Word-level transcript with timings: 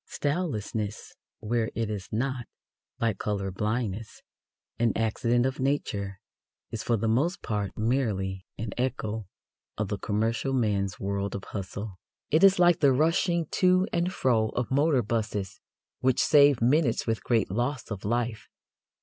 Stylelessness, 0.09 1.13
where 1.41 1.69
it 1.75 1.87
is 1.91 2.07
not, 2.11 2.47
like 2.99 3.19
colour 3.19 3.51
blindness, 3.51 4.23
an 4.79 4.93
accident 4.95 5.45
of 5.45 5.59
nature, 5.59 6.19
is 6.71 6.81
for 6.81 6.97
the 6.97 7.07
most 7.07 7.43
part 7.43 7.77
merely 7.77 8.43
an 8.57 8.71
echo 8.79 9.27
of 9.77 9.89
the 9.89 9.99
commercial 9.99 10.53
man's 10.53 10.99
world 10.99 11.35
of 11.35 11.43
hustle. 11.43 11.99
It 12.31 12.43
is 12.43 12.57
like 12.57 12.79
the 12.79 12.91
rushing 12.91 13.45
to 13.61 13.87
and 13.93 14.11
fro 14.11 14.49
of 14.55 14.71
motor 14.71 15.03
buses 15.03 15.61
which 15.99 16.17
save 16.19 16.63
minutes 16.63 17.05
with 17.05 17.23
great 17.23 17.51
loss 17.51 17.91
of 17.91 18.03
life. 18.03 18.47